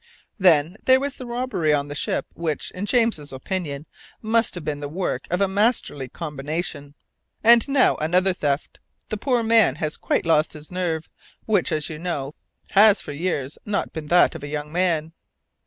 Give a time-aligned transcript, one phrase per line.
[0.39, 3.85] Then there was the robbery on the ship, which, in James's opinion,
[4.19, 6.95] must have been the work of a masterly combination.
[7.43, 8.79] And now another theft!
[9.09, 11.07] The poor fellow has quite lost his nerve,
[11.45, 12.33] which, as you know,
[12.71, 15.13] has for years not been that of a young man.